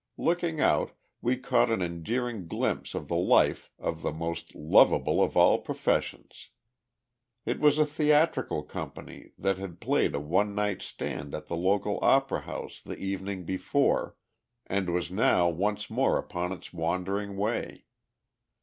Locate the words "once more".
15.49-16.17